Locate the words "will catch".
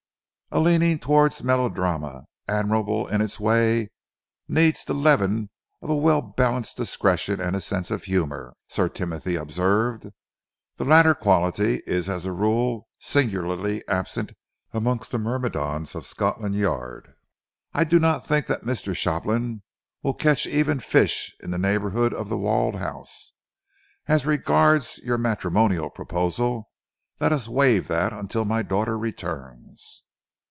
20.03-20.45